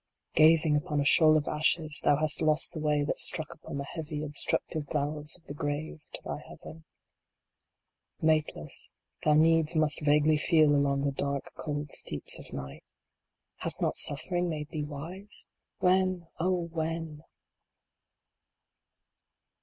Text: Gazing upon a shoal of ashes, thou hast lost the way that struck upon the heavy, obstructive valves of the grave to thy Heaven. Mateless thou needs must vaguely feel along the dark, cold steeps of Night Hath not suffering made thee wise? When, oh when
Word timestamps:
Gazing 0.33 0.75
upon 0.75 0.99
a 0.99 1.05
shoal 1.05 1.37
of 1.37 1.47
ashes, 1.47 1.99
thou 2.03 2.15
hast 2.17 2.41
lost 2.41 2.73
the 2.73 2.79
way 2.79 3.03
that 3.03 3.19
struck 3.19 3.53
upon 3.53 3.77
the 3.77 3.83
heavy, 3.83 4.23
obstructive 4.23 4.87
valves 4.91 5.37
of 5.37 5.43
the 5.43 5.53
grave 5.53 6.07
to 6.13 6.23
thy 6.23 6.39
Heaven. 6.39 6.85
Mateless 8.19 8.93
thou 9.23 9.35
needs 9.35 9.75
must 9.75 10.01
vaguely 10.03 10.37
feel 10.37 10.71
along 10.73 11.03
the 11.05 11.11
dark, 11.11 11.51
cold 11.55 11.91
steeps 11.91 12.39
of 12.39 12.51
Night 12.51 12.83
Hath 13.57 13.79
not 13.79 13.95
suffering 13.95 14.49
made 14.49 14.69
thee 14.71 14.85
wise? 14.85 15.47
When, 15.77 16.25
oh 16.39 16.61
when 16.71 17.21